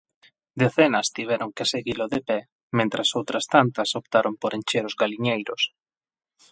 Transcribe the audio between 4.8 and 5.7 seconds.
os galiñeiros.